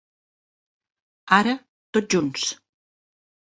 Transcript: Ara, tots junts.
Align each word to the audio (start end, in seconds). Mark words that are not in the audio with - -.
Ara, 1.37 1.55
tots 1.99 2.11
junts. 2.17 2.49